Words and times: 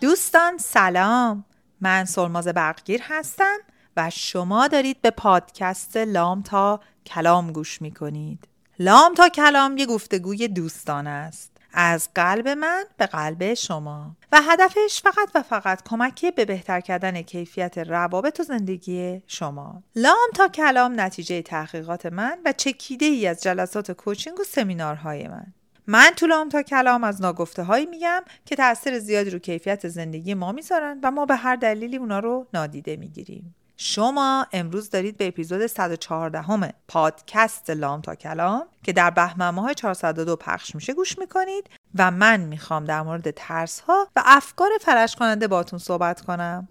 دوستان 0.00 0.58
سلام. 0.58 1.44
من 1.80 2.04
سلماز 2.04 2.48
برقگیر 2.48 3.00
هستم 3.04 3.56
و 3.96 4.10
شما 4.10 4.68
دارید 4.68 5.02
به 5.02 5.10
پادکست 5.10 5.96
لام 5.96 6.42
تا 6.42 6.80
کلام 7.06 7.52
گوش 7.52 7.82
می 7.82 7.90
کنید 7.90 8.48
لام 8.78 9.14
تا 9.14 9.28
کلام 9.28 9.76
یه 9.76 9.86
گفتگوی 9.86 10.48
دوستان 10.48 11.06
است. 11.06 11.52
از 11.72 12.08
قلب 12.14 12.48
من 12.48 12.84
به 12.96 13.06
قلب 13.06 13.54
شما. 13.54 14.16
و 14.32 14.40
هدفش 14.42 15.02
فقط 15.02 15.30
و 15.34 15.42
فقط 15.42 15.82
کمکی 15.82 16.30
به 16.30 16.44
بهتر 16.44 16.80
کردن 16.80 17.22
کیفیت 17.22 17.78
روابط 17.78 18.40
و 18.40 18.42
زندگی 18.42 19.22
شما. 19.26 19.82
لام 19.96 20.28
تا 20.34 20.48
کلام 20.48 21.00
نتیجه 21.00 21.42
تحقیقات 21.42 22.06
من 22.06 22.38
و 22.44 22.52
چکیده 22.52 23.06
ای 23.06 23.26
از 23.26 23.42
جلسات 23.42 23.92
کوچینگ 23.92 24.40
و 24.40 24.44
سمینارهای 24.44 25.28
من. 25.28 25.46
من 25.86 26.10
تو 26.16 26.26
لام 26.26 26.48
تا 26.48 26.62
کلام 26.62 27.04
از 27.04 27.20
ناگفته 27.20 27.62
هایی 27.62 27.86
میگم 27.86 28.22
که 28.44 28.56
تاثیر 28.56 28.98
زیادی 28.98 29.30
رو 29.30 29.38
کیفیت 29.38 29.88
زندگی 29.88 30.34
ما 30.34 30.52
می‌ذارن 30.52 31.00
و 31.02 31.10
ما 31.10 31.26
به 31.26 31.36
هر 31.36 31.56
دلیلی 31.56 31.96
اونا 31.96 32.18
رو 32.18 32.46
نادیده 32.54 32.96
می‌گیریم. 32.96 33.54
شما 33.76 34.46
امروز 34.52 34.90
دارید 34.90 35.16
به 35.16 35.28
اپیزود 35.28 35.66
114 35.66 36.40
همه 36.40 36.72
پادکست 36.88 37.70
لام 37.70 38.00
تا 38.00 38.14
کلام 38.14 38.66
که 38.82 38.92
در 38.92 39.10
بهمن 39.10 39.50
ماه 39.50 39.74
402 39.74 40.36
پخش 40.36 40.74
میشه 40.74 40.94
گوش 40.94 41.18
می‌کنید 41.18 41.70
و 41.94 42.10
من 42.10 42.40
می‌خوام 42.40 42.84
در 42.84 43.02
مورد 43.02 43.30
ترس 43.30 43.80
ها 43.80 44.08
و 44.16 44.22
افکار 44.24 44.70
فرش 44.80 45.16
کننده 45.16 45.48
باتون 45.48 45.78
صحبت 45.78 46.20
کنم. 46.20 46.68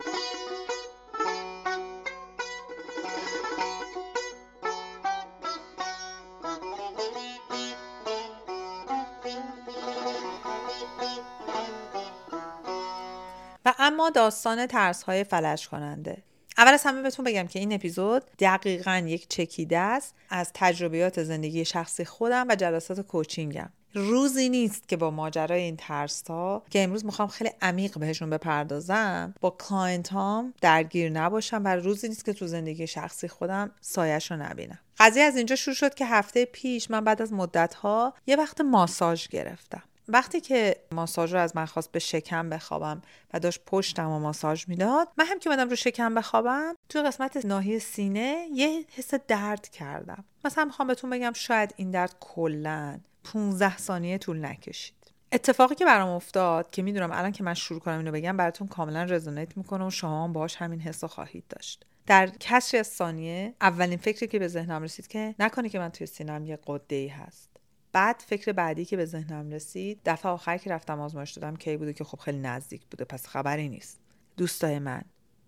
اما 13.85 14.09
داستان 14.09 14.67
ترس 14.67 15.03
های 15.03 15.23
فلج 15.23 15.67
کننده 15.67 16.17
اول 16.57 16.73
از 16.73 16.83
همه 16.83 17.01
بهتون 17.01 17.25
بگم 17.25 17.47
که 17.47 17.59
این 17.59 17.73
اپیزود 17.73 18.23
دقیقا 18.39 19.03
یک 19.07 19.27
چکیده 19.29 19.77
است 19.77 20.15
از 20.29 20.51
تجربیات 20.53 21.23
زندگی 21.23 21.65
شخصی 21.65 22.05
خودم 22.05 22.45
و 22.49 22.55
جلسات 22.55 23.01
coaching 23.01 23.55
م. 23.55 23.69
روزی 23.93 24.49
نیست 24.49 24.87
که 24.87 24.97
با 24.97 25.11
ماجرای 25.11 25.61
این 25.61 25.75
ترس 25.77 26.23
ها 26.27 26.63
که 26.69 26.83
امروز 26.83 27.05
می‌خوام 27.05 27.27
خیلی 27.27 27.49
عمیق 27.61 27.99
بهشون 27.99 28.29
بپردازم 28.29 29.33
با 29.41 29.49
client 29.49 30.07
هام 30.07 30.53
درگیر 30.61 31.11
نباشم 31.11 31.61
و 31.65 31.75
روزی 31.75 32.07
نیست 32.07 32.25
که 32.25 32.33
تو 32.33 32.47
زندگی 32.47 32.87
شخصی 32.87 33.27
خودم 33.27 33.71
سایه‌ش 33.81 34.31
رو 34.31 34.37
نبینم. 34.37 34.79
قضیه 34.99 35.23
از 35.23 35.37
اینجا 35.37 35.55
شروع 35.55 35.75
شد 35.75 35.93
که 35.93 36.05
هفته 36.05 36.45
پیش 36.45 36.91
من 36.91 37.03
بعد 37.03 37.21
از 37.21 37.33
مدت 37.33 37.73
ها 37.73 38.13
یه 38.27 38.35
وقت 38.35 38.61
ماساژ 38.61 39.27
گرفتم. 39.27 39.83
وقتی 40.07 40.41
که 40.41 40.75
ماساژور 40.91 41.39
از 41.39 41.55
من 41.55 41.65
خواست 41.65 41.91
به 41.91 41.99
شکم 41.99 42.49
بخوابم 42.49 43.01
و 43.33 43.39
داشت 43.39 43.61
پشتم 43.65 44.09
و 44.09 44.19
ماساژ 44.19 44.67
می‌داد 44.67 45.07
من 45.17 45.25
هم 45.25 45.39
که 45.39 45.49
مدام 45.49 45.69
رو 45.69 45.75
شکم 45.75 46.15
بخوابم 46.15 46.75
توی 46.89 47.01
قسمت 47.01 47.45
ناحیه 47.45 47.79
سینه 47.79 48.47
یه 48.53 48.85
حس 48.95 49.13
درد 49.13 49.69
کردم. 49.69 50.23
مثلا 50.45 50.65
می‌خوام 50.65 50.87
بهتون 50.87 51.09
بگم 51.09 51.33
شاید 51.35 51.73
این 51.77 51.91
درد 51.91 52.15
کلا 52.19 52.99
15 53.23 53.77
ثانیه 53.77 54.17
طول 54.17 54.45
نکشید. 54.45 54.95
اتفاقی 55.31 55.75
که 55.75 55.85
برام 55.85 56.09
افتاد 56.09 56.71
که 56.71 56.81
می‌دونم 56.81 57.11
الان 57.11 57.31
که 57.31 57.43
من 57.43 57.53
شروع 57.53 57.79
کنم 57.79 57.97
اینو 57.97 58.11
بگم 58.11 58.37
براتون 58.37 58.67
کاملا 58.67 59.03
رزونیت 59.03 59.57
می‌کنه 59.57 59.87
و 59.87 59.89
شما 59.89 60.23
هم 60.23 60.33
باهاش 60.33 60.55
همین 60.55 60.79
حس 60.79 61.03
خواهید 61.03 61.43
داشت. 61.49 61.85
در 62.07 62.27
کسری 62.27 62.79
از 62.79 62.87
ثانیه 62.87 63.53
اولین 63.61 63.97
فکری 63.97 64.27
که 64.27 64.39
به 64.39 64.47
ذهنم 64.47 64.83
رسید 64.83 65.07
که 65.07 65.35
نکنه 65.39 65.69
که 65.69 65.79
من 65.79 65.89
توی 65.89 66.07
سینم 66.07 66.45
یه 66.45 66.59
قده 66.67 66.95
ای 66.95 67.07
هست. 67.07 67.49
بعد 67.95 68.23
فکر 68.27 68.51
بعدی 68.51 68.85
که 68.85 68.97
به 68.97 69.05
ذهنم 69.05 69.51
رسید 69.51 69.99
دفعه 70.05 70.31
آخر 70.31 70.57
که 70.57 70.69
رفتم 70.69 70.99
آزمایش 70.99 71.31
دادم 71.31 71.55
کی 71.55 71.77
بوده 71.77 71.93
که 71.93 72.03
خب 72.03 72.19
خیلی 72.19 72.37
نزدیک 72.37 72.81
بوده 72.91 73.05
پس 73.05 73.27
خبری 73.27 73.69
نیست. 73.69 73.99
دوستای 74.37 74.79
من 74.79 75.01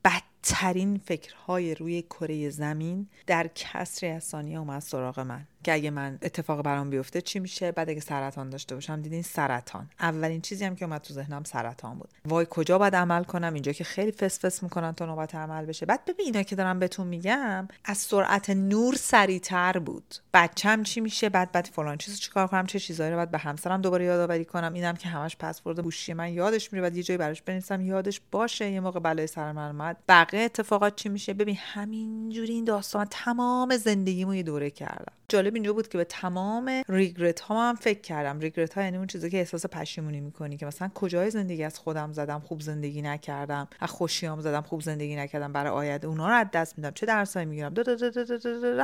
بدترین 0.06 0.98
فکرهای 0.98 1.76
روی 1.76 2.02
کره 2.02 2.50
زمین 2.50 3.08
در 3.26 3.48
کسری 3.56 4.10
از 4.10 4.24
ثانیه 4.24 4.60
اومد 4.60 4.80
سراغ 4.80 5.20
من. 5.20 5.48
که 5.64 5.74
اگه 5.74 5.90
من 5.92 6.18
اتفاق 6.22 6.62
برام 6.62 6.90
بیفته 6.90 7.22
چی 7.22 7.40
میشه؟ 7.40 7.72
بعد 7.72 7.90
اگه 7.90 8.00
سرطان 8.00 8.50
داشته 8.50 8.76
باشم 8.76 9.02
دیدین 9.02 9.22
سرطان. 9.22 9.90
اولین 10.00 10.42
چیزی 10.42 10.66
هم 10.66 10.76
که 10.76 10.86
اومد 10.86 11.02
تو 11.02 11.14
ذهنم 11.14 11.44
سرطان 11.44 11.98
بود. 11.98 12.10
وای 12.26 12.48
کجا 12.50 12.78
باید 12.78 12.96
عمل 12.96 13.24
کنم؟ 13.24 13.54
اینجا 13.54 13.72
که 13.72 13.84
خیلی 13.84 14.12
فس 14.12 14.46
فس 14.46 14.64
می‌کنن 14.64 14.92
تا 14.92 15.06
نوبت 15.06 15.36
عمل 15.36 15.66
بشه. 15.66 15.86
بعد 15.86 16.06
ببین 16.06 16.26
اینا 16.26 16.44
که 16.44 16.56
دارم 16.56 16.80
بهتون 16.80 17.08
میگم 17.08 17.68
از 17.86 17.98
سرعت 17.98 18.50
نور 18.50 18.96
سریعتر 18.96 19.80
بود. 19.80 20.16
بچم 20.34 20.84
چی 20.84 21.02
میشه؟ 21.02 21.30
بعد 21.30 21.52
بعد 21.52 21.70
فلان 21.74 21.98
چیزو 21.98 22.18
چیکار 22.18 22.48
کنم؟ 22.48 22.66
چه 22.66 22.80
چیزایی 22.80 23.12
رو 23.12 23.18
بعد 23.18 23.32
به 23.32 23.38
همسرم 23.38 23.82
دوباره 23.82 24.06
یادآوری 24.06 24.46
کنم؟ 24.46 24.74
اینم 24.74 24.96
که 24.96 25.10
همش 25.10 25.38
پسورد 25.38 25.80
گوشی 25.80 26.14
من 26.14 26.34
یادش 26.34 26.74
میره. 26.74 26.82
بعد 26.82 26.98
یه 26.98 27.04
جایی 27.04 27.18
براش 27.18 27.42
بنویسم 27.42 27.82
یادش 27.82 28.22
باشه 28.32 28.70
یه 28.70 28.80
موقع 28.80 29.00
بلای 29.00 29.28
سر 29.28 29.52
من 29.52 29.68
اومد. 29.68 29.98
بقیه 30.08 30.42
اتفاقات 30.42 30.96
چی 30.96 31.10
میشه؟ 31.10 31.34
ببین 31.34 31.58
همینجوری 31.60 32.54
این 32.54 32.64
داستان 32.64 33.08
تمام 33.10 33.78
زندگیمو 33.78 34.36
یه 34.36 34.44
دوره 34.44 34.70
کردم. 34.70 35.14
جالب 35.32 35.54
اینجا 35.56 35.74
بود 35.74 35.88
که 35.88 35.98
به 35.98 36.04
تمام 36.04 36.84
ریگرت 36.90 37.40
ها 37.40 37.70
هم 37.70 37.76
فکر 37.76 38.02
کردم. 38.02 38.40
ریگرت 38.40 38.74
ها 38.74 38.84
یعنی 38.84 38.98
اون 38.98 39.08
چیزی 39.08 39.30
که 39.30 39.38
احساس 39.38 39.66
پشیمونی 39.66 40.20
می‌کنی 40.20 40.58
که 40.58 40.66
مثلا 40.66 40.92
کجای 40.96 41.30
زندگی 41.30 41.64
از 41.64 41.80
خودم 41.80 42.12
زدم 42.12 42.40
خوب 42.40 42.62
زندگی 42.62 43.02
نکردم 43.02 43.68
از 43.80 43.90
خوشیام 43.90 44.42
زدم 44.42 44.62
خوب 44.62 44.82
زندگی 44.82 45.16
نکردم 45.16 45.54
برای 45.54 45.72
آینده 45.72 46.08
اونا 46.08 46.28
رو 46.28 46.34
از 46.34 46.48
دست 46.54 46.78
میدم 46.78 46.92
چه 46.92 47.06
درسایی 47.06 47.46
می‌گیرم؟ 47.46 47.74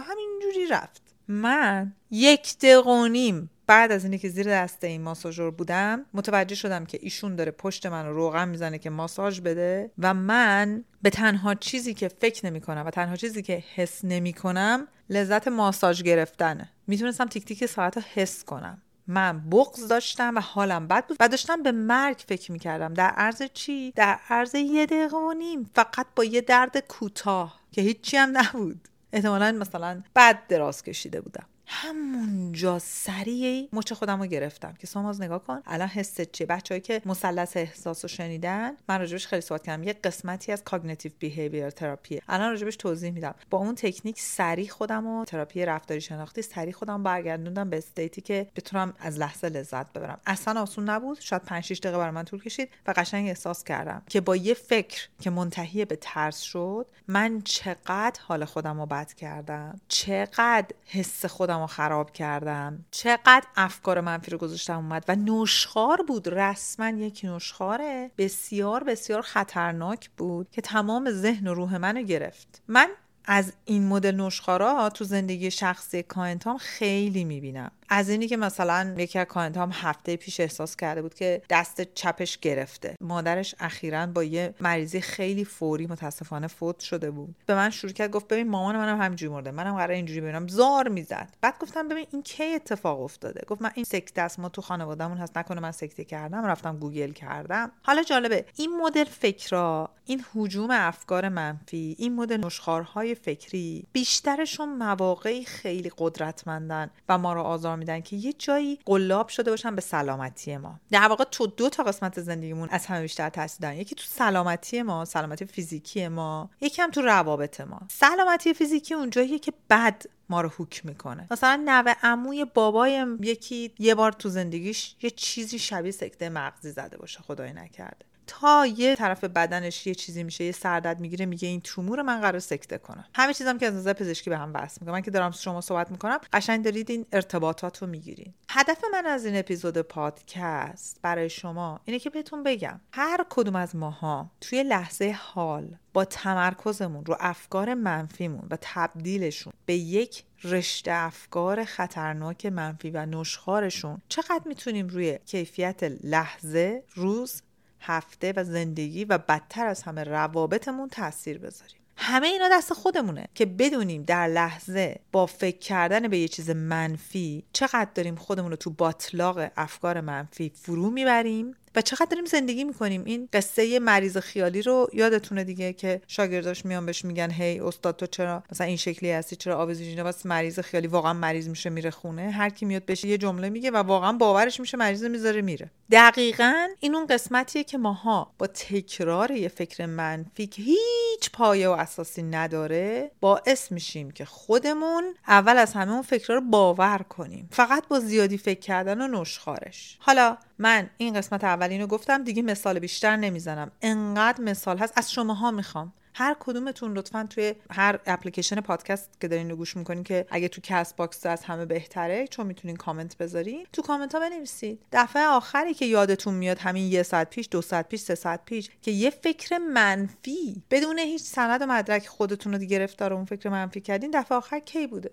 همینجوری 0.03 0.67
رفت. 0.71 1.01
من 1.27 1.93
یک 2.11 2.57
دقیقه 2.57 3.07
نیم 3.07 3.49
بعد 3.67 3.91
از 3.91 4.05
اینکه 4.05 4.29
زیر 4.29 4.49
دست 4.49 4.83
این 4.83 5.01
ماساژور 5.01 5.51
بودم 5.51 6.05
متوجه 6.13 6.55
شدم 6.55 6.85
که 6.85 6.99
ایشون 7.01 7.35
داره 7.35 7.51
پشت 7.51 7.85
من 7.85 8.05
رو 8.05 8.45
می‌زنه 8.45 8.77
که 8.77 8.89
ماساژ 8.89 9.39
بده 9.39 9.91
و 9.99 10.13
من 10.13 10.83
به 11.01 11.09
تنها 11.09 11.55
چیزی 11.55 11.93
که 11.93 12.07
فکر 12.07 12.45
نمی 12.45 12.61
کنم 12.61 12.83
و 12.85 12.89
تنها 12.89 13.15
چیزی 13.15 13.41
که 13.41 13.63
حس 13.75 14.05
نمی 14.05 14.33
کنم 14.33 14.87
لذت 15.09 15.47
ماساژ 15.47 16.01
گرفتنه. 16.01 16.69
می‌تونستم 16.87 17.25
تیک 17.25 17.45
تیک 17.45 17.65
ساعت 17.65 17.97
رو 17.97 18.03
حس 18.13 18.43
کنم. 18.43 18.81
من 19.07 19.49
بغض 19.49 19.87
داشتم 19.87 20.35
و 20.35 20.39
حالم 20.39 20.87
بد 20.87 21.07
بود 21.07 21.17
و 21.19 21.27
داشتم 21.27 21.63
به 21.63 21.71
مرگ 21.71 22.23
فکر 22.27 22.51
می‌کردم. 22.51 22.93
در 22.93 23.09
عرض 23.09 23.43
چی؟ 23.53 23.91
در 23.95 24.19
عرض 24.29 24.55
یه 24.55 24.85
دقیقه 24.85 25.17
و 25.17 25.33
نیم. 25.33 25.69
فقط 25.75 26.07
با 26.15 26.23
یه 26.23 26.41
درد 26.41 26.77
کوتاه 26.79 27.59
که 27.71 27.81
هیچی 27.81 28.17
هم 28.17 28.37
نبود. 28.37 28.87
احتمالا 29.13 29.51
مثلا 29.51 30.03
بد 30.15 30.47
دراز 30.47 30.83
کشیده 30.83 31.21
بودم. 31.21 31.45
همونجا 31.73 32.79
سریع 32.79 33.69
مچ 33.73 33.93
خودم 33.93 34.19
رو 34.21 34.25
گرفتم. 34.25 34.73
که 34.79 34.87
ساماز 34.87 35.21
نگاه 35.21 35.43
کن. 35.43 35.61
الان 35.65 35.87
حست 35.87 36.21
چیه؟ 36.21 36.47
بچههایی 36.47 36.81
که 36.81 37.01
مثلث 37.05 37.57
احساس 37.57 38.05
رو 38.05 38.09
شنیدن 38.09 38.71
من 38.89 38.99
راجبش 38.99 39.27
خیلی 39.27 39.41
صحبت 39.41 39.63
کردم. 39.63 39.83
یه 39.83 39.93
قسمتی 39.93 40.51
از 40.51 40.63
cognitive 40.63 41.11
behavior 41.19 41.69
therapy 41.69 42.15
ه 42.15 42.21
الان 42.29 42.49
راجبش 42.49 42.75
توضیح 42.75 43.11
میدم. 43.11 43.35
با 43.49 43.57
اون 43.57 43.75
تکنیک 43.75 44.19
سریع 44.19 44.69
خودم 44.69 45.07
و 45.07 45.25
تراپی 45.25 45.65
رفتاری 45.65 46.01
شناختی 46.01 46.41
سریع 46.41 46.73
خودم 46.73 47.03
برگردوندم 47.03 47.69
به 47.69 47.77
state 47.77 48.14
ی 48.14 48.21
که 48.21 48.47
بتونم 48.55 48.93
از 48.99 49.19
لحظه 49.19 49.49
لذت 49.49 49.93
ببرم. 49.93 50.19
اصلا 50.25 50.61
آسون 50.61 50.89
نبود. 50.89 51.19
شاید 51.19 51.41
5 51.41 51.63
6 51.63 51.79
دقیقه 51.79 51.97
برای 51.97 52.11
من 52.11 52.25
طول 52.25 52.43
کشید 52.43 52.69
و 52.87 52.93
قشنگ 52.97 53.27
احساس 53.27 53.63
کردم 53.63 54.01
که 54.09 54.21
با 54.21 54.35
یه 54.35 54.53
فکر 54.53 55.07
که 55.21 55.29
منتهی 55.29 55.85
به 55.85 55.95
ترس 55.95 56.39
شد 56.39 56.85
من 57.07 57.41
چقدر 57.41 58.19
حال 58.21 58.45
خودم 58.45 58.79
رو 58.79 58.85
بد 58.85 59.13
کردم؟ 59.13 59.81
چقدر 59.87 60.75
حس 60.85 61.25
خودم 61.25 61.62
رو 61.63 61.67
خراب 61.67 62.11
کردم. 62.11 62.85
چقدر 62.91 63.43
افکار 63.55 64.01
منفی 64.01 64.31
رو 64.31 64.37
گذاشتم 64.37 64.77
اومد. 64.77 65.05
و 65.07 65.15
نشخوار 65.15 66.01
بود. 66.07 66.29
رسما 66.29 66.89
یک 66.89 67.21
نشخوار 67.23 68.11
بسیار 68.17 68.83
بسیار 68.83 69.21
خطرناک 69.21 70.09
بود 70.17 70.47
که 70.51 70.61
تمام 70.61 71.11
ذهن 71.11 71.47
و 71.47 71.53
روح 71.53 71.77
منو 71.77 72.01
گرفت. 72.01 72.61
من 72.67 72.89
از 73.25 73.53
این 73.65 73.87
مدل 73.87 74.15
نشخوارا 74.15 74.89
تو 74.89 75.03
زندگی 75.03 75.51
شخصی 75.51 76.03
client 76.03 76.49
ام 76.49 76.57
خیلی 76.57 77.23
می‌بینم. 77.23 77.71
از 77.95 78.09
اینی 78.09 78.27
که 78.27 78.37
مثلا 78.37 78.95
یکی 78.97 79.19
از 79.19 79.25
client 79.25 79.63
ام 79.63 79.69
هفته 79.73 80.15
پیش 80.15 80.39
احساس 80.39 80.75
کرده 80.75 81.01
بود 81.01 81.13
که 81.13 81.41
دست 81.49 81.81
چپش 81.81 82.37
گرفته. 82.37 82.95
مادرش 83.01 83.55
اخیرا 83.59 84.05
با 84.05 84.23
یه 84.23 84.53
مریضی 84.59 85.01
خیلی 85.01 85.45
فوری 85.45 85.87
متاسفانه 85.87 86.47
فوت 86.47 86.79
شده 86.79 87.11
بود. 87.11 87.35
به 87.45 87.55
من 87.55 87.69
شروع 87.69 87.93
کرد 87.93 88.11
گفت 88.11 88.27
ببین 88.27 88.49
مامان 88.49 88.77
منم 88.77 89.01
همینجوری 89.01 89.33
مرده. 89.33 89.51
منم 89.51 89.75
قراره 89.75 89.91
اینجوری 89.91 90.21
بمیرم. 90.21 90.47
زار 90.47 90.87
می‌زد. 90.87 91.29
بعد 91.41 91.59
گفتم 91.59 91.87
ببین 91.87 92.05
این 92.11 92.23
کی 92.23 92.43
اتفاق 92.43 93.01
افتاده؟ 93.01 93.41
گفت 93.47 93.61
من 93.61 93.71
این 93.75 93.85
سکته 93.85 94.21
است. 94.21 94.39
ما 94.39 94.49
تو 94.49 94.61
خانوادهمون 94.61 95.17
هست. 95.17 95.37
نکنه 95.37 95.61
من 95.61 95.71
سکته 95.71 96.03
کردم. 96.03 96.45
رفتم 96.45 96.77
گوگل 96.77 97.11
کردم. 97.11 97.71
حالا 97.81 98.03
جالبه. 98.03 98.45
این 98.55 98.77
مدل 98.77 99.03
فکرا 99.03 99.89
این 100.05 100.25
هجوم 100.35 100.71
افکار 100.71 101.29
منفی 101.29 101.95
این 101.99 102.15
مدل 102.15 102.45
نشخارهای 102.45 103.15
فکری 103.15 103.83
بیشترشون 103.91 104.77
مواقعی 104.77 105.45
خیلی 105.45 105.91
قدرتمندن 105.97 106.89
و 107.09 107.17
ما 107.17 107.33
رو 107.33 107.41
آزار 107.41 107.82
میدن 107.83 108.01
که 108.01 108.15
یه 108.15 108.33
جایی 108.33 108.79
قلاب 108.85 109.27
شده 109.27 109.51
باشن 109.51 109.75
به 109.75 109.81
سلامتی 109.81 110.57
ما. 110.57 110.79
در 110.91 111.07
واقع 111.07 111.23
تو 111.23 111.47
دو 111.47 111.69
تا 111.69 111.83
قسمت 111.83 112.21
زندگیمون 112.21 112.69
از 112.69 112.85
همه 112.85 113.01
بیشتر 113.01 113.29
تاثیر 113.29 113.61
دارن. 113.61 113.77
یکی 113.77 113.95
تو 113.95 114.03
سلامتی 114.07 114.81
ما 114.81 115.05
سلامتی 115.05 115.45
فیزیکی 115.45 116.07
ما 116.07 116.49
یکی 116.61 116.81
هم 116.81 116.91
تو 116.91 117.01
روابط 117.01 117.61
ما. 117.61 117.81
سلامتی 117.91 118.53
فیزیکی 118.53 118.93
اونجاییه 118.93 119.39
که 119.39 119.53
بد 119.69 120.03
ما 120.29 120.41
رو 120.41 120.49
هوک 120.49 120.85
می‌کنه. 120.85 121.27
مثلا 121.31 121.63
نوه 121.65 121.93
عموی 122.03 122.45
بابای 122.45 123.05
یکی 123.19 123.71
یه 123.79 123.95
بار 123.95 124.11
تو 124.11 124.29
زندگیش 124.29 124.95
یه 125.01 125.09
چیزی 125.09 125.59
شبیه 125.59 125.91
سکته 125.91 126.29
مغزی 126.29 126.71
زده 126.71 126.97
باشه. 126.97 127.19
خدای 127.19 127.53
نکرده. 127.53 128.05
تا 128.27 128.65
یه 128.65 128.95
طرف 128.95 129.23
بدنش 129.23 129.87
یه 129.87 129.95
چیزی 129.95 130.23
میشه 130.23 130.43
یه 130.43 130.51
سردرد 130.51 130.99
می‌گیره 130.99 131.25
میگه 131.25 131.47
این 131.47 131.61
تومور 131.61 132.01
من 132.01 132.21
قرار 132.21 132.39
سکته 132.39 132.77
کنم. 132.77 133.05
همه 133.15 133.33
چیزام 133.33 133.57
که 133.57 133.65
از 133.65 133.73
نظر 133.73 133.93
پزشکی 133.93 134.29
به 134.29 134.37
هم 134.37 134.51
وصل 134.53 134.77
می‌کنم. 134.81 134.93
من 134.93 135.01
که 135.01 135.11
دارم 135.11 135.31
شما 135.31 135.61
صحبت 135.61 135.91
می‌کنم 135.91 136.19
قشنگ 136.33 136.63
دارید 136.63 136.91
این 136.91 137.05
ارتباطات 137.11 137.81
رو 137.81 137.87
می‌گیرین. 137.87 138.33
هدف 138.49 138.83
من 138.93 139.05
از 139.05 139.25
این 139.25 139.35
اپیزود 139.35 139.77
پادکست 139.77 140.99
برای 141.01 141.29
شما 141.29 141.79
اینه 141.85 141.99
که 141.99 142.09
بهتون 142.09 142.43
بگم 142.43 142.79
هر 142.91 143.25
کدوم 143.29 143.55
از 143.55 143.75
ماها 143.75 144.31
توی 144.41 144.63
لحظه 144.63 145.17
حال 145.19 145.75
با 145.93 146.05
تمرکزمون 146.05 147.05
رو 147.05 147.17
افکار 147.19 147.73
منفیمون 147.73 148.47
و 148.49 148.57
تبدیلشون 148.61 149.53
به 149.65 149.73
یک 149.73 150.23
رشته 150.43 150.91
افکار 150.91 151.65
خطرناک 151.65 152.45
منفی 152.45 152.89
و 152.89 153.05
نشخارشون 153.05 154.01
چقدر 154.09 154.41
می‌تونیم 154.45 154.87
روی 154.87 155.19
کیفیت 155.25 155.83
لحظه 156.03 156.83
روز 156.95 157.41
هفته 157.83 158.33
و 158.35 158.43
زندگی 158.43 159.05
و 159.05 159.17
بدتر 159.17 159.67
از 159.67 159.83
همه 159.83 160.03
روابطمون 160.03 160.89
تاثیر 160.89 161.37
بذاریم. 161.37 161.77
همه 161.97 162.27
اینا 162.27 162.49
دست 162.51 162.73
خودمونه 162.73 163.27
که 163.35 163.45
بدونیم 163.45 164.03
در 164.03 164.27
لحظه 164.27 164.99
با 165.11 165.25
فکر 165.25 165.57
کردن 165.57 166.07
به 166.07 166.17
یه 166.17 166.27
چیز 166.27 166.49
منفی 166.49 167.43
چقدر 167.53 167.89
داریم 167.95 168.15
خودمون 168.15 168.51
رو 168.51 168.57
تو 168.57 168.69
باطلاق 168.69 169.51
افکار 169.57 170.01
منفی 170.01 170.51
فرو 170.55 170.89
می‌بریم 170.89 171.55
و 171.75 171.81
چقدر 171.81 172.05
داریم 172.09 172.25
زندگی 172.25 172.63
می‌کنیم. 172.63 173.03
این 173.05 173.29
قصه 173.33 173.79
مریض 173.79 174.17
خیالی 174.17 174.61
رو 174.61 174.89
یادتونه 174.93 175.43
دیگه 175.43 175.73
که 175.73 176.01
شاگرداش 176.07 176.65
میان 176.65 176.85
بهش 176.85 177.05
میگن 177.05 177.31
هی 177.31 177.59
استاد 177.59 177.95
تو 177.95 178.05
چرا 178.05 178.43
مثلا 178.51 178.67
این 178.67 178.77
شکلی 178.77 179.11
هستی؟ 179.11 179.35
چرا 179.35 179.57
آویزش 179.57 179.81
اینه 179.81 180.03
واسه 180.03 180.29
مریض 180.29 180.59
خیالی 180.59 180.87
واقعا 180.87 181.13
مریض 181.13 181.49
میشه 181.49 181.69
میره 181.69 181.91
خونه. 181.91 182.31
هر 182.31 182.49
کی 182.49 182.65
میاد 182.65 182.85
بهش 182.85 183.03
یه 183.03 183.17
جمله 183.17 183.49
میگه 183.49 183.71
و 183.71 183.77
واقعا 183.77 184.11
باورش 184.11 184.59
میشه 184.59 184.77
مریض 184.77 185.03
می‌ذاره 185.03 185.41
میره. 185.41 185.71
دقیقا 185.91 186.67
این 186.79 186.95
اون 186.95 187.07
قسمتیه 187.07 187.63
که 187.63 187.77
ماها 187.77 188.33
با 188.37 188.47
تکرار 188.47 189.31
یه 189.31 189.47
فکر 189.47 189.85
منفی 189.85 190.47
که 190.47 190.61
هیچ 190.61 191.31
پایه 191.33 191.69
و 191.69 191.71
اساسی 191.71 192.23
نداره 192.23 193.11
باعث 193.21 193.71
میشیم 193.71 194.11
که 194.11 194.25
خودمون 194.25 195.13
اول 195.27 195.57
از 195.57 195.73
همه 195.73 195.91
اون 195.93 196.01
فکرها 196.01 196.33
رو 196.33 196.41
باور 196.41 197.05
کنیم. 197.09 197.49
فقط 197.51 197.87
با 197.87 197.99
زیادی 197.99 198.37
فکر 198.37 198.59
کردن 198.59 199.01
و 199.01 199.21
نشخوارش 199.21 199.97
حالا 199.99 200.37
من 200.59 200.89
این 200.97 201.13
قسمت 201.13 201.43
اولین 201.43 201.81
رو 201.81 201.87
گفتم 201.87 202.23
دیگه 202.23 202.41
مثال 202.41 202.79
بیشتر 202.79 203.15
نمی‌زنم. 203.15 203.71
انقدر 203.81 204.43
مثال 204.43 204.77
هست. 204.77 204.93
از 204.95 205.11
شماها 205.11 205.51
می‌خوام. 205.51 205.93
هر 206.15 206.35
کدومتون 206.39 206.97
لطفا 206.97 207.27
توی 207.29 207.55
هر 207.71 207.99
اپلیکیشن 208.05 208.61
پادکست 208.61 209.21
که 209.21 209.27
دارین 209.27 209.49
رو 209.49 209.55
گوش 209.55 209.77
می‌کنین 209.77 210.03
که 210.03 210.25
اگه 210.29 210.47
تو 210.47 210.61
CastBox 210.63 211.25
از 211.25 211.43
همه 211.43 211.65
بهتره 211.65 212.27
چون 212.27 212.45
می‌تونین 212.47 212.75
کامنت 212.75 213.17
بذارین 213.17 213.67
تو 213.73 213.81
کامنت 213.81 214.15
ها 214.15 214.21
بنویسید. 214.21 214.79
دفعه 214.91 215.25
آخری 215.25 215.73
که 215.73 215.85
یادتون 215.85 216.33
میاد 216.33 216.59
همین 216.59 216.91
یه 216.91 217.03
ساعت 217.03 217.29
پیش 217.29 217.47
دو 217.51 217.61
ساعت 217.61 217.87
پیش 217.89 218.01
سه 218.01 218.15
ساعت 218.15 218.45
پیش 218.45 218.69
که 218.81 218.91
یه 218.91 219.09
فکر 219.09 219.57
منفی 219.57 220.63
بدون 220.71 220.99
هیچ 220.99 221.21
سند 221.21 221.61
و 221.61 221.65
مدرک 221.65 222.07
خودتون 222.07 222.53
رو 222.53 222.59
گرفتار 222.59 223.13
اون 223.13 223.25
فکر 223.25 223.49
منفی 223.49 223.81
کردین 223.81 224.11
دفعه 224.13 224.37
آخر 224.37 224.59
کی 224.59 224.87
بوده؟ 224.87 225.11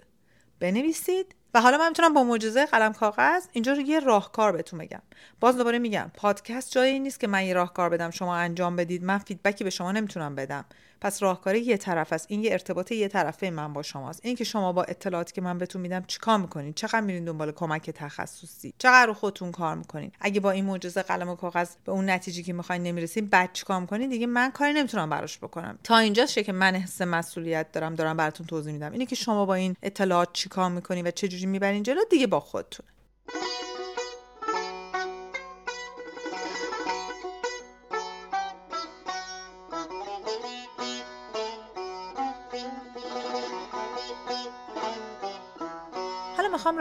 بنویسید. 0.61 1.35
و 1.55 1.61
حالا 1.61 1.79
من 1.79 1.88
می‌تونم 1.88 2.14
با 2.14 2.25
معجزه 2.25 2.67
قلم 2.67 2.93
کاغذ 2.93 3.47
اینجا 3.52 3.73
رو 3.73 3.81
یه 3.81 4.00
راهکار 4.00 4.52
بهتون 4.52 4.79
بگم. 4.79 5.02
باز 5.41 5.56
دوباره 5.56 5.79
میگم 5.79 6.11
پادکست 6.14 6.73
جایی 6.73 6.99
نیست 6.99 7.20
که 7.20 7.26
من 7.26 7.44
یه 7.44 7.55
راهکار 7.55 7.88
بدم 7.88 8.11
شما 8.11 8.37
انجام 8.37 8.76
بدید. 8.76 9.05
من 9.05 9.19
فیدبکی 9.19 9.64
به 9.64 9.70
شما 9.70 9.93
نمی‌تونم 9.93 10.35
بدم. 10.35 10.64
پس 11.02 11.23
راهکار 11.23 11.55
یه 11.55 11.76
طرف 11.76 12.12
است. 12.12 12.26
این 12.29 12.44
یه 12.44 12.52
ارتباط 12.52 12.93
یه 12.93 13.08
طرفه 13.08 13.50
من 13.50 13.73
با 13.73 13.82
شماست. 13.82 14.20
این 14.23 14.37
که 14.37 14.44
شما 14.44 14.73
با 14.73 14.82
اطلاعاتی 14.82 15.32
که 15.32 15.41
من 15.41 15.58
بهتون 15.58 15.82
میدم 15.82 16.05
چیکار 16.06 16.38
می‌کنین 16.38 16.73
چقدر 16.73 17.00
میرین 17.00 17.25
دنبال 17.25 17.53
کمک 17.53 17.91
تخصصی؟ 17.91 18.75
چقدر 18.79 19.06
رو 19.06 19.14
خودتون 19.14 19.53
کار 19.53 19.75
می‌کنین 19.76 20.12
اگه 20.20 20.41
با 20.41 20.50
این 20.50 20.64
معجزه 20.64 21.03
قلم 21.03 21.29
و 21.29 21.37
کاغذ 21.37 21.70
به 21.85 21.93
اون 21.93 22.11
نتیجه 22.11 22.43
که 22.43 22.53
می‌خواین 22.53 22.82
نمی‌رسین 22.82 23.26
بعد 23.26 23.53
چیکار 23.53 23.81
می‌کنین 23.81 24.11
دیگه 24.11 24.26
من 24.26 24.50
کاری 24.50 24.73
نمی‌تونم 24.73 25.11
براش 25.11 25.38
بکنم. 25.38 25.79
تا 25.85 25.99
اینجاست 25.99 26.38
که 26.38 26.53
من 26.53 26.76
حس 26.76 27.03
مسئولیت 27.03 27.73
دارم 27.73 27.94
دارم 27.94 28.17
براتون 28.17 28.46
توضیح 28.46 28.73
میدم. 28.73 28.93
اینه 28.93 29.06
که 29.06 29.17
شما 29.17 29.46
با 29.46 29.55
این 29.55 29.76
اطلاعات 29.82 30.29
چیکار 30.32 30.70
می‌کنین 30.70 31.06
و 31.06 31.11
چه 31.11 31.29
جوری 31.41 31.53
می‌برین 31.53 31.83
جلو 31.83 32.01
دیگه 32.11 32.27
با 32.27 32.41
خودتون 32.41 32.87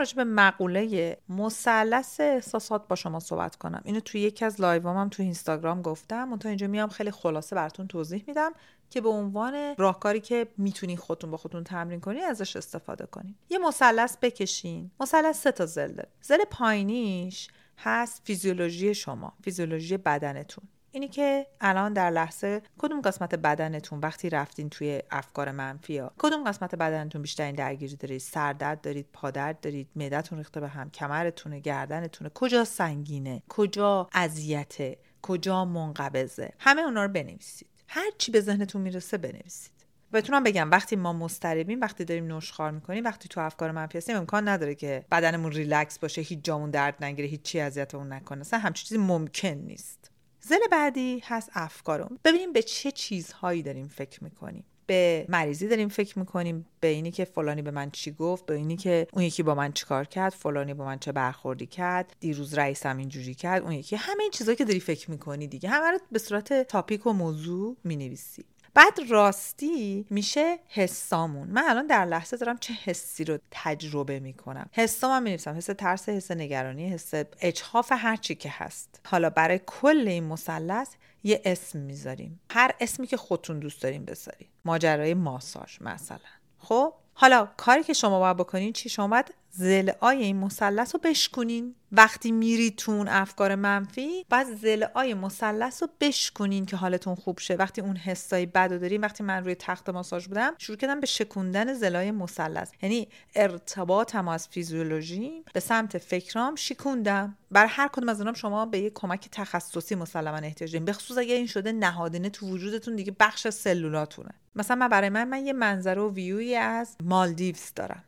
راجع 0.00 0.16
به 0.16 0.24
مقوله 0.24 1.16
مثلث 1.28 2.20
احساسات 2.20 2.88
با 2.88 2.96
شما 2.96 3.20
صحبت 3.20 3.56
کنم. 3.56 3.80
اینو 3.84 4.00
توی 4.00 4.20
یکی 4.20 4.44
از 4.44 4.60
لایوام 4.60 4.96
هم 4.96 5.08
توی 5.08 5.24
اینستاگرام 5.24 5.82
گفتم. 5.82 6.36
تا 6.36 6.48
اینجا 6.48 6.66
میام 6.66 6.88
خیلی 6.88 7.10
خلاصه 7.10 7.56
براتون 7.56 7.86
توضیح 7.86 8.24
میدم 8.26 8.52
که 8.90 9.00
به 9.00 9.08
عنوان 9.08 9.74
راهکاری 9.78 10.20
که 10.20 10.46
می‌تونین 10.56 10.96
خودتون 10.96 11.30
با 11.30 11.36
خودتون 11.36 11.64
تمرین 11.64 12.00
کنین 12.00 12.24
ازش 12.24 12.56
استفاده 12.56 13.06
کنین. 13.06 13.34
یه 13.50 13.58
مثلث 13.58 14.16
بکشین. 14.22 14.90
مثلث 15.00 15.42
سه 15.42 15.52
تا 15.52 15.66
زل 15.66 16.02
زل 16.20 16.38
پایینیش 16.50 17.48
هست 17.78 18.22
فیزیولوژی 18.24 18.94
شما 18.94 19.32
فیزیولوژی 19.44 19.96
بدنتون. 19.96 20.64
اینی 20.92 21.08
که 21.08 21.46
الان 21.60 21.92
در 21.92 22.10
لحظه 22.10 22.62
کدوم 22.78 23.00
قسمت 23.00 23.34
بدنتون 23.34 24.00
وقتی 24.00 24.30
رفتین 24.30 24.70
توی 24.70 25.02
افکار 25.10 25.50
منفی 25.50 25.98
ها 25.98 26.12
کدوم 26.18 26.44
قسمت 26.44 26.74
بدنتون 26.74 27.22
بیشترین 27.22 27.54
درگیری 27.54 27.96
دارید؟ 27.96 28.20
سردرد 28.20 28.80
دارید 28.80 29.06
پادرد 29.12 29.60
دارید 29.60 29.88
معدتون 29.96 30.38
ریخته 30.38 30.60
به 30.60 30.68
هم 30.68 30.90
کمرتونه 30.90 31.60
گردنتونه. 31.60 32.30
کجا 32.34 32.64
سنگینه؟ 32.64 33.42
کجا 33.48 34.08
اذیته؟ 34.12 34.98
کجا 35.22 35.64
منقبضه؟ 35.64 36.52
همه 36.58 36.82
اونا 36.82 37.04
رو 37.04 37.12
بنویسید. 37.12 37.68
هر 37.88 38.10
چی 38.18 38.32
به 38.32 38.40
ذهنتون 38.40 38.82
می‌رسه 38.82 39.18
بنویسید. 39.18 39.72
بتونم 40.12 40.42
بگم 40.42 40.70
وقتی 40.70 40.96
ما 40.96 41.12
مضطربیم 41.12 41.80
وقتی 41.80 42.04
داریم 42.04 42.36
نشخار 42.36 42.70
می‌کنیم 42.70 43.04
وقتی 43.04 43.28
تو 43.28 43.40
افکار 43.40 43.70
منفی 43.70 43.98
هستیم 43.98 44.16
امکان 44.16 44.48
نداره 44.48 44.74
که 44.74 45.04
بدنمون 45.10 45.52
ریلکس 45.52 45.98
باشه 45.98 46.20
هیچ 46.20 46.38
جامون 46.42 46.70
درد 46.70 47.04
نگیره 47.04 47.28
هیچ 47.28 47.42
چی 47.42 47.60
اذیتمون 47.60 48.12
نکنه. 48.12 48.40
اصلا 48.40 48.58
همچین 48.58 48.84
چیزی 48.88 49.00
ممکن 49.00 49.48
نیست. 49.48 49.99
زل 50.40 50.58
بعدی 50.70 51.22
هست 51.24 51.50
افکارم. 51.54 52.18
ببینیم 52.24 52.52
به 52.52 52.62
چه 52.62 52.90
چیزهایی 52.90 53.62
داریم 53.62 53.88
فکر 53.88 54.24
می‌کنیم. 54.24 54.64
به 54.86 55.26
مریضی 55.28 55.68
داریم 55.68 55.88
فکر 55.88 56.18
می‌کنیم 56.18 56.66
به 56.80 56.88
اینی 56.88 57.10
که 57.10 57.24
فلانی 57.24 57.62
به 57.62 57.70
من 57.70 57.90
چی 57.90 58.12
گفت 58.12 58.46
به 58.46 58.54
اینی 58.54 58.76
که 58.76 59.06
اون 59.12 59.24
یکی 59.24 59.42
با 59.42 59.54
من 59.54 59.72
چیکار 59.72 60.04
کرد 60.04 60.32
فلانی 60.32 60.74
با 60.74 60.84
من 60.84 60.98
چه 60.98 61.12
برخوردی 61.12 61.66
کرد 61.66 62.16
دیروز 62.20 62.54
رئیسم 62.54 62.96
اینجوری 62.96 63.34
کرد 63.34 63.62
اون 63.62 63.72
یکی. 63.72 63.96
همه 63.96 64.22
این 64.22 64.30
چیزهایی 64.30 64.56
که 64.56 64.64
داری 64.64 64.80
فکر 64.80 65.10
می‌کنی 65.10 65.46
دیگه. 65.46 65.68
همه 65.68 65.90
رو 65.90 65.98
به 66.12 66.18
صورت 66.18 66.62
تاپیک 66.62 67.06
و 67.06 67.12
موضوع 67.12 67.76
می‌نویسی. 67.84 68.44
بعد 68.74 68.98
راستی 69.08 70.06
میشه 70.10 70.58
حسامون. 70.68 71.48
من 71.48 71.62
الان 71.68 71.86
در 71.86 72.04
لحظه 72.04 72.36
دارم 72.36 72.58
چه 72.58 72.72
حسی 72.72 73.24
رو 73.24 73.38
تجربه 73.50 74.20
می‌کنم. 74.20 74.70
حسام 74.72 75.10
هم 75.10 75.22
می‌نویسم. 75.22 75.56
حس 75.56 75.66
ترس 75.66 76.08
حس 76.08 76.30
نگرانی 76.30 76.88
حس 76.88 77.12
اجحاف 77.40 77.92
هر 77.92 78.16
چی 78.16 78.34
که 78.34 78.50
هست. 78.52 79.00
حالا 79.06 79.30
برای 79.30 79.60
کل 79.66 80.08
این 80.08 80.24
مثلث 80.24 80.88
یه 81.22 81.42
اسم 81.44 81.78
می‌ذاریم. 81.78 82.40
هر 82.50 82.74
اسمی 82.80 83.06
که 83.06 83.16
خودتون 83.16 83.58
دوست 83.58 83.82
داریم 83.82 84.04
بذاریم 84.04 84.48
ماجرای 84.64 85.14
ماساژ 85.14 85.78
مثلا. 85.80 86.18
خب؟ 86.58 86.94
حالا 87.14 87.48
کاری 87.56 87.82
که 87.82 87.92
شما 87.92 88.18
باید 88.18 88.36
بکنین 88.36 88.72
چی؟ 88.72 88.88
شما 88.88 89.08
باید 89.08 89.34
زلعای 89.52 90.22
این 90.22 90.36
مثلث 90.36 90.94
رو 90.94 91.00
بشکنین 91.04 91.74
وقتی 91.92 92.32
میرید 92.32 92.76
تو 92.76 92.92
اون 92.92 93.08
افکار 93.08 93.54
منفی 93.54 94.26
بعد 94.28 94.54
زلعای 94.54 95.14
مثلث 95.14 95.82
رو 95.82 95.88
بشکنین 96.00 96.66
که 96.66 96.76
حالتون 96.76 97.14
خوب 97.14 97.38
شه. 97.38 97.54
وقتی 97.54 97.80
اون 97.80 97.96
حسای 97.96 98.46
بد 98.46 98.72
رو 98.72 98.78
دارین 98.78 99.00
وقتی 99.00 99.22
من 99.22 99.44
روی 99.44 99.54
تخت 99.54 99.90
ماساژ 99.90 100.26
بودم 100.26 100.54
شروع 100.58 100.76
کردم 100.78 101.00
به 101.00 101.06
شکوندن 101.06 101.74
زلای 101.74 102.10
مثلث. 102.10 102.70
یعنی 102.82 103.08
ارتباطم 103.34 104.28
از 104.28 104.48
فیزیولوژی 104.48 105.44
به 105.54 105.60
سمت 105.60 105.98
فکرام 105.98 106.54
شکوندم. 106.54 107.36
بر 107.50 107.66
هر 107.66 107.88
کدوم 107.88 108.08
از 108.08 108.20
اونام 108.20 108.34
شما 108.34 108.66
به 108.66 108.78
یک 108.78 108.92
کمک 108.94 109.28
تخصصی 109.32 109.94
مسلما 109.94 110.36
احتیاج 110.36 110.72
دارین. 110.72 110.84
بخصوص 110.84 111.18
اگر 111.18 111.34
این 111.34 111.46
شده 111.46 111.72
نهادینه 111.72 112.30
تو 112.30 112.46
وجودتون 112.46 112.96
دیگه 112.96 113.16
بخش 113.20 113.48
سلولاتونه. 113.48 114.30
مثلا 114.56 114.76
من 114.76 114.88
برای 114.88 115.08
من 115.08 115.28
من 115.28 115.46
یه 115.46 115.52
منظره 115.52 116.02
و 116.02 116.12
ویوی 116.14 116.54
از 116.54 116.96
مالدیوز 117.02 117.72
دارم. 117.76 118.04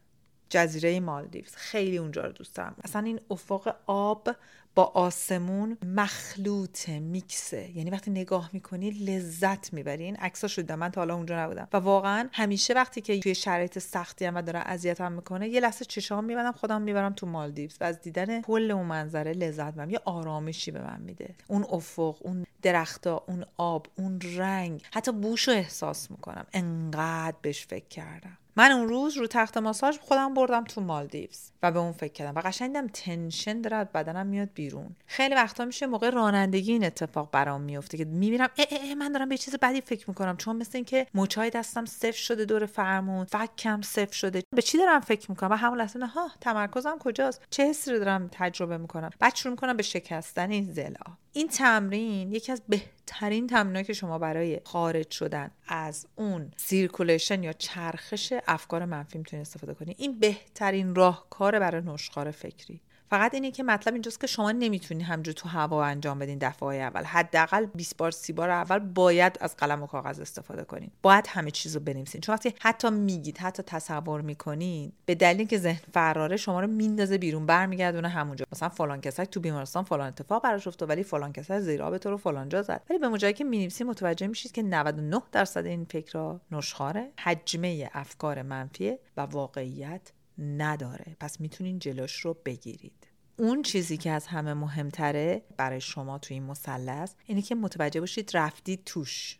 جزیره 0.52 1.00
مالدیوز. 1.00 1.56
خیلی 1.56 1.98
اونجا 1.98 2.22
رو 2.22 2.32
دوست 2.32 2.54
دارم. 2.54 2.76
اصلا 2.84 3.02
این 3.02 3.20
افق 3.30 3.76
آب 3.86 4.28
با 4.74 4.84
آسمون 4.84 5.78
مخلوط 5.82 6.88
میکسه. 6.88 7.70
یعنی 7.76 7.90
وقتی 7.90 8.10
نگاه 8.10 8.50
می‌کنی 8.52 8.90
لذت 8.90 9.72
می‌بری. 9.72 10.04
این 10.04 10.16
عکسا 10.16 10.48
شده 10.48 10.74
من 10.74 10.88
تا 10.88 11.00
حالا 11.00 11.14
اونجا 11.14 11.44
نبودم. 11.44 11.68
و 11.72 11.76
واقعا 11.76 12.28
همیشه 12.32 12.74
وقتی 12.74 13.00
که 13.00 13.20
توی 13.20 13.34
شرایط 13.34 13.78
سختی 13.78 14.24
هم 14.24 14.36
و 14.36 14.42
داره 14.42 14.58
اذیتم 14.58 15.12
می‌کنه 15.12 15.48
یه 15.48 15.60
لحظه 15.60 15.84
چشام 15.84 16.24
می‌برم 16.24 16.52
خودم 16.52 16.82
می‌برم 16.82 17.12
تو 17.12 17.26
مالدیوز. 17.26 17.76
و 17.80 17.84
از 17.84 18.00
دیدن 18.00 18.42
کل 18.42 18.70
اون 18.70 18.86
منظره 18.86 19.32
لذت 19.32 19.66
می‌برم 19.66 19.90
یه 19.90 20.00
آرامشی 20.04 20.70
به 20.70 20.82
من 20.82 21.00
میده. 21.00 21.34
اون 21.48 21.66
افق 21.70 22.16
اون 22.20 22.46
درختا 22.62 23.24
اون 23.26 23.44
آب 23.56 23.86
اون 23.98 24.20
رنگ. 24.20 24.82
حتی 24.92 25.12
بوش 25.12 25.48
رو 25.48 25.54
احساس 25.54 26.10
می‌کنم. 26.10 26.46
انقدر 26.52 27.36
بهش 27.42 27.66
فکر 27.66 27.88
کردم. 27.88 28.38
من 28.56 28.72
اون 28.72 28.88
روز 28.88 29.16
رو 29.16 29.26
تخت 29.26 29.56
ماساژ 29.58 29.98
خودم 29.98 30.34
بردم 30.34 30.64
تو 30.64 30.80
مالدیوز 30.80 31.50
و 31.62 31.72
به 31.72 31.78
اون 31.78 31.92
فکر 31.92 32.12
کردم 32.12 32.34
و 32.34 32.40
قشنگم 32.40 32.86
tension 32.92 33.60
داره 33.60 33.84
بدنم 33.84 34.26
میاد 34.26 34.48
بیرون. 34.54 34.96
خیلی 35.06 35.34
وقتا 35.34 35.64
میشه 35.64 35.86
موقع 35.86 36.10
رانندگی 36.10 36.72
این 36.72 36.84
اتفاق 36.84 37.30
برام 37.32 37.60
میفته 37.60 37.98
که 37.98 38.04
می‌بینم 38.04 38.48
اه 38.58 38.66
اه 38.70 38.94
من 38.94 39.12
دارم 39.12 39.28
به 39.28 39.36
چیز 39.36 39.54
بدی 39.62 39.80
فکر 39.80 40.10
می‌کنم 40.10 40.36
چون 40.36 40.56
مثل 40.56 40.70
اینکه 40.74 41.06
مچای 41.14 41.50
دستم 41.50 41.84
سفت 41.84 42.12
شده 42.12 42.44
دور 42.44 42.66
فرمون 42.66 43.24
فکم 43.24 43.82
سفت 43.82 44.12
شده. 44.12 44.42
به 44.56 44.62
چی 44.62 44.78
دارم 44.78 45.00
فکر 45.00 45.30
می‌کنم؟ 45.30 45.50
و 45.50 45.54
همون 45.54 45.78
لحظه 45.78 46.06
ها 46.06 46.30
تمرکزم 46.40 46.98
کجاست؟ 47.00 47.42
چه 47.50 47.68
حسی 47.68 47.92
رو 47.92 47.98
دارم 47.98 48.28
تجربه 48.32 48.78
می‌کنم؟ 48.78 49.10
بعد 49.18 49.34
شروع 49.34 49.50
می‌کنم 49.50 49.76
به 49.76 49.82
شکستن 49.82 50.50
این 50.50 50.72
ضلعا. 50.72 51.16
این 51.32 51.48
تمرین 51.48 52.32
یکی 52.32 52.52
از 52.52 52.62
بهترین 52.68 53.46
تمرینایی 53.46 53.84
که 53.84 53.92
شما 53.92 54.18
برای 54.18 54.60
خارج 54.64 55.10
شدن 55.10 55.50
از 55.68 56.06
اون 56.16 56.50
circulation 56.56 57.42
یا 57.42 57.52
چرخش 57.52 58.32
افکار 58.46 58.84
منفی 58.84 59.18
می‌تونید 59.18 59.46
استفاده 59.46 59.74
کنید 59.74 59.96
این 59.98 60.18
بهترین 60.18 60.94
راهکار 60.94 61.58
برای 61.58 61.82
نشخوار 61.82 62.30
فکری. 62.30 62.80
فقط 63.12 63.34
اینه 63.34 63.50
که 63.50 63.62
مطلب 63.62 63.94
اینجاست 63.94 64.20
که 64.20 64.26
شما 64.26 64.52
نمی‌تونید 64.52 65.06
همجور 65.06 65.34
تو 65.34 65.48
هوا 65.48 65.84
انجام 65.84 66.18
بدین 66.18 66.38
دفعه 66.38 66.76
اول. 66.76 67.04
حداقل 67.04 67.66
20 67.66 67.96
بار 67.96 68.10
30 68.10 68.32
بار 68.32 68.50
اول 68.50 68.78
باید 68.78 69.38
از 69.40 69.56
قلم 69.56 69.82
و 69.82 69.86
کاغذ 69.86 70.20
استفاده 70.20 70.64
کنین. 70.64 70.90
باید 71.02 71.26
همه 71.28 71.50
چیز 71.50 71.76
رو 71.76 71.82
بنویسین. 71.82 72.20
چون 72.20 72.32
وقتی 72.32 72.54
حتی 72.60 72.90
میگید 72.90 73.38
حتی 73.38 73.62
تصور 73.62 74.20
می‌کنین 74.20 74.92
به 75.06 75.14
دلیل 75.14 75.46
که 75.46 75.58
ذهن 75.58 75.80
فراره 75.92 76.36
شما 76.36 76.60
رو 76.60 76.66
میندازه 76.66 77.18
بیرون 77.18 77.46
برمیگردونه 77.46 78.08
همونجا. 78.08 78.44
مثلا 78.52 78.68
فلان 78.68 79.00
کسک 79.00 79.24
تو 79.30 79.40
بیمارستان 79.40 79.84
فلان 79.84 80.08
اتفاق 80.08 80.42
براش 80.42 80.66
افتاد 80.66 80.88
ولی 80.90 81.02
فلان 81.02 81.32
کسک 81.32 81.58
زیر 81.58 81.82
آب 81.82 81.98
تو 81.98 82.10
رو 82.10 82.16
فلان 82.16 82.48
جا 82.48 82.62
زد. 82.62 82.82
ولی 82.90 82.98
به 82.98 83.08
مجایی 83.08 83.34
که 83.34 83.44
می‌نویسین 83.44 83.86
متوجه 83.86 84.26
میشید 84.26 84.52
که 84.52 84.62
99 84.62 85.22
درصد 85.32 85.66
این 85.66 85.84
فکرها 85.84 86.40
نشخاره 86.50 87.10
حجمه 87.18 87.90
افکار 87.94 88.42
منفی 88.42 88.98
و 89.16 89.20
واقعیت 89.20 90.12
نداره. 90.42 91.16
پس 91.20 91.40
می‌تونین 91.40 91.78
جلوش 91.78 92.20
رو 92.20 92.36
بگیرید. 92.44 93.06
اون 93.36 93.62
چیزی 93.62 93.96
که 93.96 94.10
از 94.10 94.26
همه 94.26 94.54
مهمتره 94.54 95.42
برای 95.56 95.80
شما 95.80 96.18
تو 96.18 96.34
این 96.34 96.42
مثلث 96.42 97.14
اینه 97.26 97.42
که 97.42 97.54
متوجه 97.54 98.00
باشید 98.00 98.30
رفتید 98.34 98.82
توش. 98.84 99.38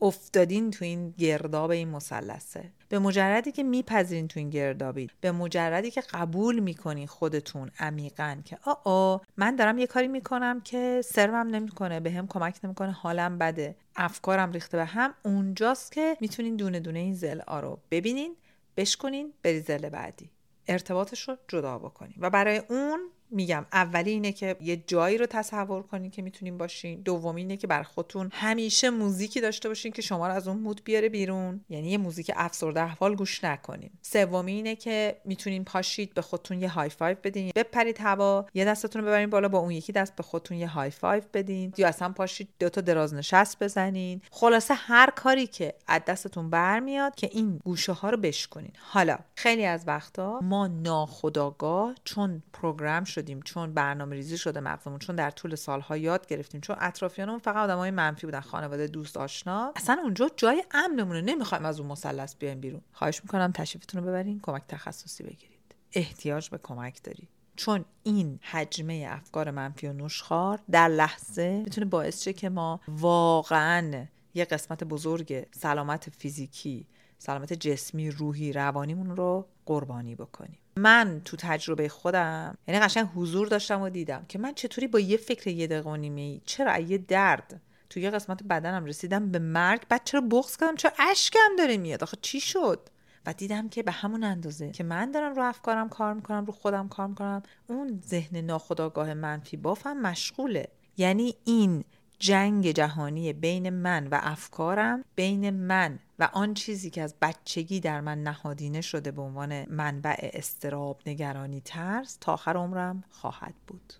افتادین 0.00 0.70
تو 0.70 0.84
این 0.84 1.10
گرداب 1.10 1.70
این 1.70 1.88
مثلثه. 1.88 2.72
به 2.88 2.98
مجردی 2.98 3.52
که 3.52 3.62
میپذیرین 3.62 4.28
تو 4.28 4.40
این 4.40 4.50
گردابید. 4.50 5.10
به 5.20 5.32
مجردی 5.32 5.90
که 5.90 6.00
قبول 6.00 6.58
می‌کنین 6.58 7.06
خودتون 7.06 7.70
عمیقا 7.78 8.36
که 8.44 8.58
آ 8.64 8.72
آ 8.84 9.18
من 9.36 9.56
دارم 9.56 9.78
یه 9.78 9.86
کاری 9.86 10.08
می‌کنم 10.08 10.60
که 10.60 11.02
سرمم 11.04 11.54
نمی‌کنه 11.54 12.00
به 12.00 12.10
هم 12.10 12.26
کمک 12.26 12.60
نمی‌کنه 12.64 12.90
حالم 12.90 13.38
بده 13.38 13.76
افکارم 13.96 14.52
ریخته 14.52 14.76
به 14.76 14.84
هم 14.84 15.14
اونجاست 15.24 15.92
که 15.92 16.16
می‌تونین 16.20 16.56
دونه 16.56 16.80
دونه 16.80 16.98
این 16.98 17.14
زل 17.14 17.40
رو 17.48 17.78
ببینین. 17.90 18.36
بشکنین 18.78 19.32
برین 19.42 19.60
ضلع 19.60 19.88
بعدی. 19.88 20.30
ارتباطش 20.68 21.28
رو 21.28 21.36
جدا 21.48 21.78
بکنین. 21.78 22.14
و 22.18 22.30
برای 22.30 22.62
اون 22.68 23.10
میگم. 23.30 23.66
اولی 23.72 24.10
اینه 24.10 24.32
که 24.32 24.56
یه 24.60 24.76
جایی 24.86 25.18
رو 25.18 25.26
تصور 25.26 25.82
کنین 25.82 26.10
که 26.10 26.22
می‌تونین 26.22 26.58
باشین. 26.58 27.00
دومی 27.00 27.40
اینه 27.40 27.56
که 27.56 27.66
بر 27.66 27.82
خودتون 27.82 28.28
همیشه 28.32 28.90
موزیکی 28.90 29.40
داشته 29.40 29.68
باشین 29.68 29.92
که 29.92 30.02
شما 30.02 30.28
رو 30.28 30.34
از 30.34 30.48
اون 30.48 30.56
mood 30.56 30.80
بیاره 30.84 31.08
بیرون. 31.08 31.60
یعنی 31.68 31.90
یه 31.90 31.98
موزیک 31.98 32.30
افسرده 32.36 32.82
احوال 32.82 33.14
گوش 33.14 33.44
نکنین. 33.44 33.90
سومی 34.02 34.52
اینه 34.52 34.76
که 34.76 35.16
می‌تونین 35.24 35.64
پاشید 35.64 36.14
به 36.14 36.22
خودتون 36.22 36.60
یه 36.60 36.68
high 36.68 36.88
five 36.88 37.16
بدین. 37.24 37.52
بپرید 37.56 38.00
هوا 38.00 38.46
یه 38.54 38.64
دستتون 38.64 39.02
رو 39.02 39.08
ببرین 39.08 39.30
بالا 39.30 39.48
با 39.48 39.58
اون 39.58 39.70
یکی 39.70 39.92
دست 39.92 40.16
به 40.16 40.22
خودتون 40.22 40.56
یه 40.56 40.68
high 40.68 40.90
five 40.90 41.22
بدین. 41.34 41.72
یا 41.76 41.88
اصلا 41.88 42.08
پاشید 42.08 42.48
دو 42.58 42.68
تا 42.68 42.80
دراز 42.80 43.14
نشست 43.14 43.62
بزنین. 43.62 44.20
خلاصه 44.30 44.74
هر 44.74 45.10
کاری 45.10 45.46
که 45.46 45.74
از 45.86 46.02
دستتون 46.06 46.50
برمیاد 46.50 47.14
که 47.14 47.30
این 47.32 47.60
گوشه 47.64 47.92
ها 47.92 48.10
رو 48.10 48.16
بشکنین. 48.16 48.72
حالا 48.78 49.18
خیلی 49.34 49.64
از 49.64 49.84
وقتا 49.86 50.40
ما 50.42 50.66
ناخودآگاه 50.66 51.94
چون 52.04 52.42
program 52.52 53.04
شدیم. 53.18 53.42
چون 53.42 53.74
برنامه 53.74 54.16
ریزی 54.16 54.38
شده 54.38 54.60
مغزمون 54.60 54.98
چون 54.98 55.16
در 55.16 55.30
طول 55.30 55.54
سالها 55.54 55.96
یاد 55.96 56.26
گرفتیم. 56.26 56.60
چون 56.60 56.76
اطرافیانمون 56.80 57.38
فقط 57.38 57.56
آدمای 57.56 57.90
منفی 57.90 58.26
بودن 58.26 58.40
خانواده 58.40 58.86
دوست 58.86 59.16
آشنا. 59.16 59.72
اصلا 59.76 60.00
اونجا 60.02 60.30
جای 60.36 60.64
امنمونه. 60.70 61.20
نمی‌خوایم 61.20 61.64
از 61.64 61.80
اون 61.80 61.88
مثلث 61.92 62.34
بیایم 62.36 62.60
بیرون. 62.60 62.80
خواهش 62.92 63.20
می‌کنم 63.24 63.52
تشریفتون 63.52 64.00
رو 64.00 64.08
ببرین 64.08 64.40
کمک 64.40 64.62
تخصصی 64.68 65.22
بگیرید. 65.22 65.58
احتیاج 65.92 66.50
به 66.50 66.58
کمک 66.62 67.02
دارید. 67.02 67.28
چون 67.56 67.84
این 68.02 68.40
حجمه 68.42 69.06
افکار 69.10 69.50
منفی 69.50 69.86
و 69.86 69.92
نشخار 69.92 70.60
در 70.70 70.88
لحظه 70.88 71.62
می‌تونه 71.64 71.86
باعث 71.86 72.22
شه 72.22 72.32
که 72.32 72.48
ما 72.48 72.80
واقعا 72.88 74.06
یه 74.34 74.44
قسمت 74.44 74.84
بزرگ 74.84 75.46
سلامت 75.50 76.10
فیزیکی 76.10 76.86
سلامت 77.18 77.52
جسمی 77.52 78.10
روحی 78.10 78.52
روانیمون 78.52 79.16
رو 79.16 79.46
قربانی 79.66 80.14
بکنیم. 80.14 80.58
من 80.76 81.20
تو 81.24 81.36
تجربه 81.36 81.88
خودم 81.88 82.58
یعنی 82.68 82.80
قشنگ 82.80 83.08
حضور 83.14 83.48
داشتم 83.48 83.80
و 83.80 83.88
دیدم 83.88 84.24
که 84.28 84.38
من 84.38 84.54
چطوری 84.54 84.86
با 84.86 85.00
یه 85.00 85.16
فکر 85.16 85.48
یه 85.48 85.66
دقیقه 85.66 85.90
و 85.90 85.96
نیمه 85.96 86.40
چرا 86.44 86.78
یه 86.78 86.98
درد 86.98 87.60
تو 87.90 88.00
یه 88.00 88.10
قسمت 88.10 88.42
بدنم 88.42 88.84
رسیدم 88.84 89.30
به 89.30 89.38
مرگ 89.38 89.80
بعد 89.88 90.00
چرا 90.04 90.20
بغض 90.20 90.56
کردم؟ 90.56 90.74
چرا 90.74 90.92
اشکم 90.98 91.56
داره 91.58 91.76
میاد؟ 91.76 92.02
آخه 92.02 92.16
چی 92.22 92.40
شد؟ 92.40 92.88
و 93.26 93.32
دیدم 93.32 93.68
که 93.68 93.82
به 93.82 93.92
همون 93.92 94.24
اندازه 94.24 94.70
که 94.70 94.84
من 94.84 95.10
دارم 95.10 95.34
رو 95.34 95.42
افکارم 95.42 95.88
کار 95.88 96.14
می‌کنم 96.14 96.44
رو 96.44 96.52
خودم 96.52 96.88
کار 96.88 97.06
می‌کنم 97.06 97.42
اون 97.66 98.02
ذهن 98.06 98.36
ناخداگاه 98.36 99.14
منفی 99.14 99.56
بافم 99.56 99.96
مشغوله. 99.96 100.68
یعنی 100.96 101.34
این 101.44 101.84
جنگ 102.18 102.70
جهانی 102.70 103.32
بین 103.32 103.70
من 103.70 104.06
و 104.06 104.18
افکارم 104.22 105.04
بین 105.14 105.50
من 105.50 105.98
و 106.18 106.28
آن 106.32 106.54
چیزی 106.54 106.90
که 106.90 107.02
از 107.02 107.14
بچگی 107.22 107.80
در 107.80 108.00
من 108.00 108.22
نهادینه 108.22 108.80
شده 108.80 109.10
به 109.10 109.22
عنوان 109.22 109.64
منبع 109.64 110.30
استراب 110.32 111.00
نگرانی 111.06 111.60
ترس 111.60 112.18
تا 112.20 112.32
آخر 112.32 112.56
عمرم 112.56 113.04
خواهد 113.10 113.54
بود. 113.66 113.94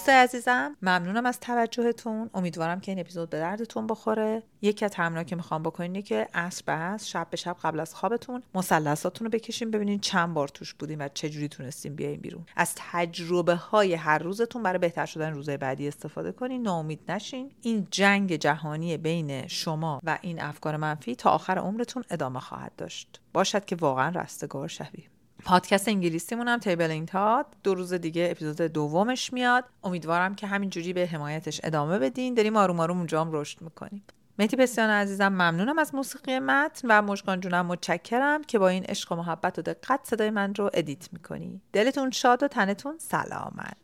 دوستای 0.00 0.14
عزیزم 0.14 0.76
ممنونم 0.82 1.26
از 1.26 1.40
توجهتون. 1.40 2.30
امیدوارم 2.34 2.80
که 2.80 2.92
این 2.92 3.00
اپیزود 3.00 3.30
به 3.30 3.38
دردتون 3.38 3.86
بخوره. 3.86 4.42
یکی 4.62 4.84
از 4.84 4.90
تمرینایی 4.90 5.24
که 5.24 5.36
می‌خوام 5.36 5.62
بکنین 5.62 6.02
که 6.02 6.28
عصر 6.34 6.62
به 6.66 6.72
عصر 6.72 7.06
شب 7.06 7.26
به 7.30 7.36
شب 7.36 7.56
قبل 7.62 7.80
از 7.80 7.94
خوابتون 7.94 8.42
مثلثاتون 8.54 9.24
رو 9.24 9.30
بکشین 9.30 9.70
ببینین 9.70 10.00
چند 10.00 10.34
بار 10.34 10.48
توش 10.48 10.74
بودین 10.74 11.02
و 11.02 11.08
چجوری 11.14 11.48
تونستین 11.48 11.94
بیاین 11.94 12.20
بیرون. 12.20 12.46
از 12.56 12.74
تجربه 12.76 13.54
های 13.54 13.94
هر 13.94 14.18
روزتون 14.18 14.62
برای 14.62 14.78
بهتر 14.78 15.06
شدن 15.06 15.32
روزهای 15.32 15.56
بعدی 15.56 15.88
استفاده 15.88 16.32
کنین. 16.32 16.62
ناامید 16.62 17.00
نشین. 17.08 17.52
این 17.62 17.86
جنگ 17.90 18.36
جهانی 18.36 18.96
بین 18.96 19.46
شما 19.46 20.00
و 20.04 20.18
این 20.22 20.42
افکار 20.42 20.76
منفی 20.76 21.14
تا 21.14 21.30
آخر 21.30 21.58
عمرتون 21.58 22.04
ادامه 22.10 22.40
خواهد 22.40 22.72
داشت. 22.76 23.20
باشد 23.32 23.64
که 23.64 23.76
واقعا 23.76 24.20
رستگار 24.20 24.68
شویم. 24.68 25.10
پادکست 25.44 25.88
انگلیسیمون 25.88 26.48
هم 26.48 26.58
تیبل 26.58 26.90
این 26.90 27.06
تاد 27.06 27.46
دو 27.62 27.74
روز 27.74 27.92
دیگه 27.92 28.28
اپیزود 28.30 28.60
دومش 28.60 29.32
میاد. 29.32 29.64
امیدوارم 29.84 30.34
که 30.34 30.46
همینجوری 30.46 30.92
به 30.92 31.06
حمایتش 31.06 31.60
ادامه 31.64 31.98
بدین. 31.98 32.34
داریم 32.34 32.56
آروم 32.56 32.80
آروم 32.80 32.96
اونجا 32.96 33.20
هم 33.20 33.32
رشد 33.32 33.62
می‌کنیم. 33.62 34.04
مهدی 34.38 34.56
بسیار 34.56 34.90
عزیزم 34.90 35.28
ممنونم 35.28 35.78
از 35.78 35.94
موسیقی 35.94 36.38
متن 36.38 36.88
و 36.90 37.02
مشکان 37.02 37.40
جونم 37.40 37.66
متشکرم 37.66 38.44
که 38.44 38.58
با 38.58 38.68
این 38.68 38.84
عشق 38.84 39.12
و 39.12 39.16
محبت 39.16 39.58
و 39.58 39.62
دقت 39.62 40.00
صدای 40.02 40.30
من 40.30 40.54
رو 40.54 40.70
ادیت 40.74 41.12
می‌کنی. 41.12 41.60
دلتون 41.72 42.10
شاد 42.10 42.42
و 42.42 42.48
تنتون 42.48 42.98
سلامت. 42.98 43.76